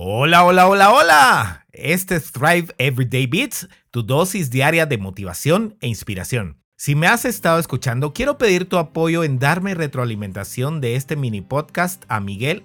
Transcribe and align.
Hola, 0.00 0.44
hola, 0.44 0.68
hola, 0.68 0.92
hola. 0.92 1.66
Este 1.72 2.14
es 2.14 2.30
Thrive 2.30 2.72
Everyday 2.78 3.26
Beats, 3.26 3.68
tu 3.90 4.04
dosis 4.04 4.48
diaria 4.48 4.86
de 4.86 4.96
motivación 4.96 5.76
e 5.80 5.88
inspiración. 5.88 6.62
Si 6.76 6.94
me 6.94 7.08
has 7.08 7.24
estado 7.24 7.58
escuchando, 7.58 8.12
quiero 8.12 8.38
pedir 8.38 8.68
tu 8.68 8.78
apoyo 8.78 9.24
en 9.24 9.40
darme 9.40 9.74
retroalimentación 9.74 10.80
de 10.80 10.94
este 10.94 11.16
mini 11.16 11.40
podcast 11.40 12.04
a 12.06 12.20
miguel 12.20 12.62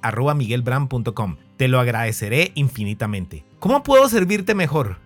Te 1.57 1.67
lo 1.67 1.79
agradeceré 1.79 2.51
infinitamente. 2.54 3.47
¿Cómo 3.58 3.81
puedo 3.81 4.08
servirte 4.10 4.54
mejor? 4.54 5.00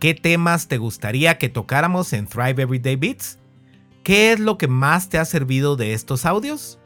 ¿Qué 0.00 0.14
temas 0.14 0.68
te 0.68 0.78
gustaría 0.78 1.36
que 1.36 1.50
tocáramos 1.50 2.14
en 2.14 2.28
Thrive 2.28 2.62
Everyday 2.62 2.96
Beats? 2.96 3.40
¿Qué 4.04 4.32
es 4.32 4.40
lo 4.40 4.56
que 4.56 4.68
más 4.68 5.10
te 5.10 5.18
ha 5.18 5.26
servido 5.26 5.76
de 5.76 5.92
estos 5.92 6.24
audios? 6.24 6.78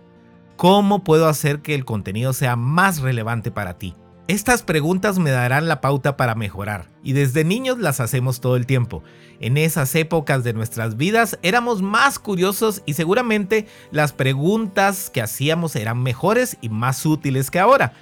¿Cómo 0.57 1.05
puedo 1.05 1.29
hacer 1.29 1.63
que 1.63 1.77
el 1.77 1.85
contenido 1.85 2.33
sea 2.33 2.57
más 2.57 2.99
relevante 2.99 3.53
para 3.53 3.79
ti? 3.79 3.95
Estas 4.29 4.63
preguntas 4.63 5.19
me 5.19 5.33
darán 5.33 5.67
la 5.67 5.81
pauta 5.81 6.17
para 6.17 6.37
mejorar, 6.37 6.87
y 7.03 7.13
desde 7.13 7.43
niños 7.43 7.79
las 7.79 7.99
hacemos 7.99 8.41
todo 8.41 8.55
el 8.55 8.67
tiempo. 8.67 9.03
En 9.41 9.57
esas 9.57 9.93
épocas 9.97 10.45
de 10.45 10.53
nuestras 10.53 10.97
vidas 10.97 11.39
éramos 11.43 11.83
más 11.83 12.21
curiosos 12.21 12.83
y 12.87 12.95
seguramente 12.95 13.67
las 13.91 14.13
preguntas 14.13 15.11
que 15.11 15.23
hacíamos 15.23 15.75
eran 15.75 16.01
mejores 16.01 16.57
y 16.61 16.69
más 16.69 17.05
útiles 17.05 17.51
que 17.51 17.59
ahora. 17.59 17.95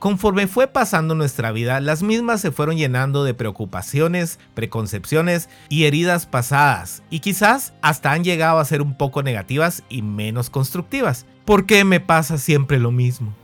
Conforme 0.00 0.48
fue 0.48 0.66
pasando 0.66 1.14
nuestra 1.14 1.52
vida, 1.52 1.78
las 1.78 2.02
mismas 2.02 2.40
se 2.40 2.50
fueron 2.50 2.76
llenando 2.76 3.22
de 3.22 3.34
preocupaciones, 3.34 4.40
preconcepciones 4.54 5.48
y 5.68 5.84
heridas 5.84 6.26
pasadas, 6.26 7.04
y 7.10 7.20
quizás 7.20 7.74
hasta 7.80 8.10
han 8.10 8.24
llegado 8.24 8.58
a 8.58 8.64
ser 8.64 8.82
un 8.82 8.96
poco 8.96 9.22
negativas 9.22 9.84
y 9.88 10.02
menos 10.02 10.50
constructivas. 10.50 11.26
¿Por 11.44 11.64
qué 11.64 11.84
me 11.84 12.00
pasa 12.00 12.38
siempre 12.38 12.80
lo 12.80 12.90
mismo? 12.90 13.34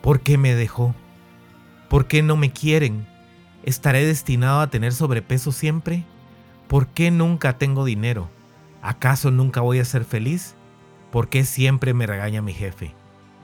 ¿Por 0.00 0.20
qué 0.20 0.38
me 0.38 0.54
dejó? 0.54 0.94
¿Por 1.88 2.06
qué 2.06 2.22
no 2.22 2.36
me 2.36 2.52
quieren? 2.52 3.06
¿Estaré 3.62 4.04
destinado 4.04 4.60
a 4.60 4.70
tener 4.70 4.92
sobrepeso 4.92 5.52
siempre? 5.52 6.04
¿Por 6.68 6.88
qué 6.88 7.10
nunca 7.10 7.58
tengo 7.58 7.84
dinero? 7.84 8.28
¿Acaso 8.82 9.30
nunca 9.30 9.60
voy 9.60 9.78
a 9.78 9.84
ser 9.84 10.04
feliz? 10.04 10.54
¿Por 11.12 11.28
qué 11.28 11.44
siempre 11.44 11.94
me 11.94 12.06
regaña 12.06 12.42
mi 12.42 12.52
jefe? 12.52 12.94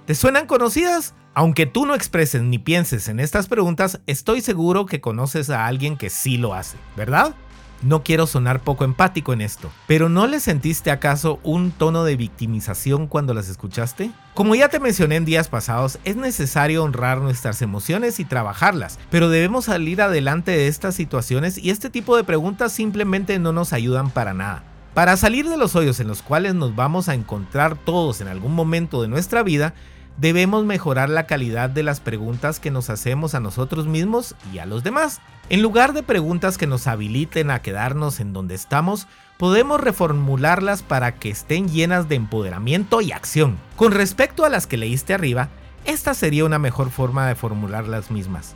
¿Te 0.06 0.14
suenan 0.14 0.46
conocidas? 0.46 1.14
Aunque 1.34 1.66
tú 1.66 1.86
no 1.86 1.94
expreses 1.94 2.42
ni 2.42 2.58
pienses 2.58 3.08
en 3.08 3.20
estas 3.20 3.46
preguntas, 3.46 4.00
estoy 4.06 4.40
seguro 4.40 4.86
que 4.86 5.00
conoces 5.00 5.48
a 5.48 5.66
alguien 5.66 5.96
que 5.96 6.10
sí 6.10 6.36
lo 6.36 6.54
hace, 6.54 6.76
¿verdad? 6.96 7.34
No 7.82 8.04
quiero 8.04 8.28
sonar 8.28 8.60
poco 8.60 8.84
empático 8.84 9.32
en 9.32 9.40
esto, 9.40 9.68
pero 9.88 10.08
¿no 10.08 10.28
le 10.28 10.38
sentiste 10.38 10.92
acaso 10.92 11.40
un 11.42 11.72
tono 11.72 12.04
de 12.04 12.14
victimización 12.14 13.08
cuando 13.08 13.34
las 13.34 13.48
escuchaste? 13.48 14.12
Como 14.34 14.54
ya 14.54 14.68
te 14.68 14.78
mencioné 14.78 15.16
en 15.16 15.24
días 15.24 15.48
pasados, 15.48 15.98
es 16.04 16.14
necesario 16.14 16.84
honrar 16.84 17.18
nuestras 17.18 17.60
emociones 17.60 18.20
y 18.20 18.24
trabajarlas, 18.24 19.00
pero 19.10 19.28
debemos 19.28 19.64
salir 19.64 20.00
adelante 20.00 20.52
de 20.52 20.68
estas 20.68 20.94
situaciones 20.94 21.58
y 21.58 21.70
este 21.70 21.90
tipo 21.90 22.16
de 22.16 22.22
preguntas 22.22 22.72
simplemente 22.72 23.40
no 23.40 23.52
nos 23.52 23.72
ayudan 23.72 24.10
para 24.10 24.32
nada. 24.32 24.62
Para 24.94 25.16
salir 25.16 25.48
de 25.48 25.56
los 25.56 25.74
hoyos 25.74 25.98
en 25.98 26.06
los 26.06 26.22
cuales 26.22 26.54
nos 26.54 26.76
vamos 26.76 27.08
a 27.08 27.14
encontrar 27.14 27.76
todos 27.76 28.20
en 28.20 28.28
algún 28.28 28.54
momento 28.54 29.02
de 29.02 29.08
nuestra 29.08 29.42
vida, 29.42 29.74
debemos 30.16 30.64
mejorar 30.64 31.08
la 31.08 31.26
calidad 31.26 31.70
de 31.70 31.82
las 31.82 32.00
preguntas 32.00 32.60
que 32.60 32.70
nos 32.70 32.90
hacemos 32.90 33.34
a 33.34 33.40
nosotros 33.40 33.86
mismos 33.86 34.34
y 34.52 34.58
a 34.58 34.66
los 34.66 34.82
demás. 34.82 35.20
En 35.48 35.62
lugar 35.62 35.92
de 35.92 36.02
preguntas 36.02 36.58
que 36.58 36.66
nos 36.66 36.86
habiliten 36.86 37.50
a 37.50 37.60
quedarnos 37.60 38.20
en 38.20 38.32
donde 38.32 38.54
estamos, 38.54 39.06
podemos 39.38 39.80
reformularlas 39.80 40.82
para 40.82 41.16
que 41.16 41.30
estén 41.30 41.68
llenas 41.68 42.08
de 42.08 42.14
empoderamiento 42.14 43.00
y 43.00 43.12
acción. 43.12 43.58
Con 43.76 43.92
respecto 43.92 44.44
a 44.44 44.48
las 44.48 44.66
que 44.66 44.76
leíste 44.76 45.14
arriba, 45.14 45.48
esta 45.84 46.14
sería 46.14 46.44
una 46.44 46.58
mejor 46.58 46.90
forma 46.90 47.26
de 47.26 47.34
formular 47.34 47.88
las 47.88 48.10
mismas. 48.10 48.54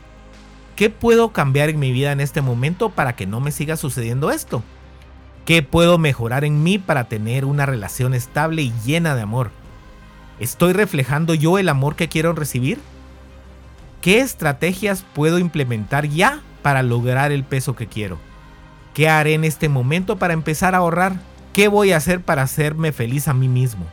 ¿Qué 0.75 0.89
puedo 0.89 1.33
cambiar 1.33 1.69
en 1.69 1.79
mi 1.79 1.91
vida 1.91 2.11
en 2.11 2.21
este 2.21 2.41
momento 2.41 2.89
para 2.89 3.15
que 3.15 3.25
no 3.25 3.39
me 3.39 3.51
siga 3.51 3.77
sucediendo 3.77 4.31
esto? 4.31 4.63
¿Qué 5.43 5.63
puedo 5.63 5.97
mejorar 5.97 6.45
en 6.45 6.61
mí 6.61 6.77
para 6.77 7.05
tener 7.05 7.45
una 7.45 7.65
relación 7.65 8.13
estable 8.13 8.61
y 8.61 8.73
llena 8.85 9.15
de 9.15 9.21
amor? 9.21 9.51
¿Estoy 10.39 10.73
reflejando 10.73 11.33
yo 11.33 11.57
el 11.57 11.69
amor 11.69 11.95
que 11.95 12.09
quiero 12.09 12.33
recibir? 12.33 12.79
¿Qué 14.01 14.19
estrategias 14.19 15.03
puedo 15.13 15.39
implementar 15.39 16.07
ya 16.07 16.41
para 16.61 16.83
lograr 16.83 17.31
el 17.31 17.43
peso 17.43 17.75
que 17.75 17.87
quiero? 17.87 18.19
¿Qué 18.93 19.09
haré 19.09 19.33
en 19.33 19.43
este 19.43 19.67
momento 19.67 20.17
para 20.17 20.33
empezar 20.33 20.75
a 20.75 20.79
ahorrar? 20.79 21.13
¿Qué 21.53 21.67
voy 21.67 21.91
a 21.91 21.97
hacer 21.97 22.21
para 22.21 22.43
hacerme 22.43 22.91
feliz 22.91 23.27
a 23.27 23.33
mí 23.33 23.47
mismo? 23.47 23.85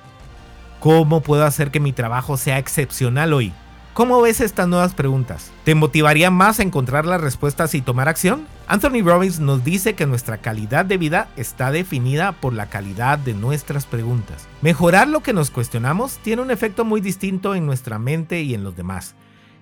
¿Cómo 0.80 1.22
puedo 1.22 1.46
hacer 1.46 1.70
que 1.70 1.80
mi 1.80 1.94
trabajo 1.94 2.36
sea 2.36 2.58
excepcional 2.58 3.32
hoy? 3.32 3.54
¿Cómo 3.94 4.20
ves 4.20 4.40
estas 4.40 4.66
nuevas 4.66 4.92
preguntas? 4.92 5.52
¿Te 5.62 5.76
motivaría 5.76 6.28
más 6.28 6.58
a 6.58 6.64
encontrar 6.64 7.06
las 7.06 7.20
respuestas 7.20 7.76
y 7.76 7.80
tomar 7.80 8.08
acción? 8.08 8.48
Anthony 8.66 9.04
Robbins 9.04 9.38
nos 9.38 9.62
dice 9.62 9.94
que 9.94 10.04
nuestra 10.04 10.38
calidad 10.38 10.84
de 10.84 10.96
vida 10.96 11.28
está 11.36 11.70
definida 11.70 12.32
por 12.32 12.54
la 12.54 12.66
calidad 12.66 13.20
de 13.20 13.34
nuestras 13.34 13.86
preguntas. 13.86 14.48
Mejorar 14.62 15.06
lo 15.06 15.20
que 15.20 15.32
nos 15.32 15.52
cuestionamos 15.52 16.18
tiene 16.18 16.42
un 16.42 16.50
efecto 16.50 16.84
muy 16.84 17.00
distinto 17.00 17.54
en 17.54 17.66
nuestra 17.66 18.00
mente 18.00 18.42
y 18.42 18.54
en 18.54 18.64
los 18.64 18.74
demás. 18.74 19.14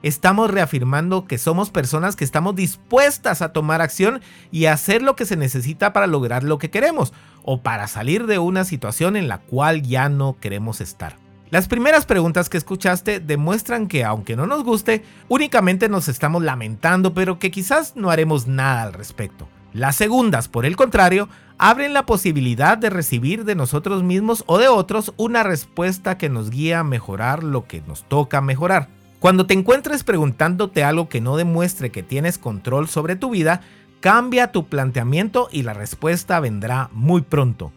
Estamos 0.03 0.50
reafirmando 0.50 1.26
que 1.26 1.37
somos 1.37 1.69
personas 1.69 2.16
que 2.16 2.25
estamos 2.25 2.56
dispuestas 2.56 3.42
a 3.42 3.53
tomar 3.53 3.82
acción 3.82 4.22
y 4.50 4.65
hacer 4.65 5.03
lo 5.03 5.15
que 5.15 5.26
se 5.26 5.37
necesita 5.37 5.92
para 5.92 6.06
lograr 6.06 6.42
lo 6.42 6.56
que 6.56 6.71
queremos 6.71 7.12
o 7.42 7.60
para 7.60 7.87
salir 7.87 8.26
de 8.26 8.38
una 8.38 8.65
situación 8.65 9.16
en 9.16 9.28
la 9.28 9.37
cual 9.37 9.82
ya 9.82 10.09
no 10.09 10.38
queremos 10.41 10.81
estar. 10.81 11.22
Las 11.53 11.69
primeras 11.69 12.07
preguntas 12.07 12.49
que 12.49 12.57
escuchaste 12.57 13.21
demuestran 13.21 13.87
que 13.87 14.05
aunque 14.05 14.37
no 14.37 14.47
nos 14.47 14.65
guste, 14.65 15.05
únicamente 15.29 15.91
nos 15.91 16.09
estamos 16.09 16.43
lamentando, 16.43 17.13
pero 17.13 17.39
que 17.39 17.51
quizás 17.51 17.95
no 17.95 18.11
haremos 18.11 18.47
nada 18.47 18.85
al 18.85 18.95
respecto. 18.95 19.47
Las 19.75 19.97
segundas, 19.97 20.49
por 20.49 20.65
el 20.65 20.77
contrario, 20.77 21.29
abren 21.59 21.93
la 21.93 22.07
posibilidad 22.07 22.79
de 22.79 22.89
recibir 22.89 23.45
de 23.45 23.55
nosotros 23.55 24.03
mismos 24.03 24.45
o 24.47 24.57
de 24.57 24.69
otros 24.69 25.13
una 25.19 25.43
respuesta 25.43 26.17
que 26.17 26.31
nos 26.31 26.49
guía 26.49 26.79
a 26.81 26.85
mejorar 26.85 27.45
lo 27.45 27.67
que 27.67 27.83
nos 27.83 28.09
toca 28.09 28.41
mejorar. 28.41 28.89
Cuando 29.19 29.45
te 29.45 29.53
encuentres 29.53 30.05
preguntándote 30.05 30.84
algo 30.84 31.11
que 31.11 31.21
no 31.21 31.37
demuestre 31.37 31.91
que 31.91 32.03
tienes 32.03 32.39
control 32.39 32.89
sobre 32.89 33.15
tu 33.15 33.29
vida, 33.29 33.61
cambia 34.01 34.53
tu 34.53 34.69
planteamiento 34.69 35.51
y 35.53 35.65
la 35.65 35.75
respuesta 35.75 36.41
vendrá 36.41 36.89
muy 36.93 37.21
pronto. 37.21 37.73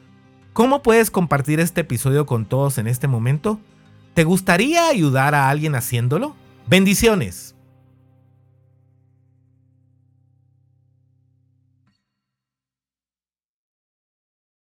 ¿Cómo 0.55 0.81
puedes 0.81 1.11
compartir 1.11 1.59
este 1.59 1.81
episodio 1.81 2.25
con 2.25 2.45
todos 2.45 2.77
en 2.77 2.88
este 2.88 3.09
momento? 3.09 3.59
¿Te 4.13 4.23
gustaría 4.23 4.88
ayudar 4.88 5.35
a 5.35 5.49
alguien 5.49 5.75
haciéndolo? 5.75 6.33
Bendiciones. 6.66 7.54